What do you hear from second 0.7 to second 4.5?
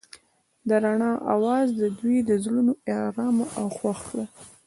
رڼا اواز د دوی زړونه ارامه او خوښ کړل.